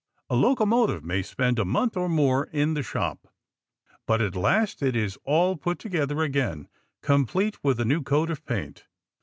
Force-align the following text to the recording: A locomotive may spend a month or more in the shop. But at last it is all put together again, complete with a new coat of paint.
A 0.31 0.35
locomotive 0.35 1.03
may 1.03 1.21
spend 1.21 1.59
a 1.59 1.63
month 1.63 1.95
or 1.95 2.09
more 2.09 2.45
in 2.45 2.73
the 2.73 2.81
shop. 2.81 3.27
But 4.07 4.19
at 4.19 4.35
last 4.35 4.81
it 4.81 4.95
is 4.95 5.19
all 5.25 5.55
put 5.57 5.77
together 5.77 6.21
again, 6.23 6.67
complete 7.03 7.63
with 7.63 7.79
a 7.79 7.85
new 7.85 8.01
coat 8.01 8.31
of 8.31 8.43
paint. 8.43 8.87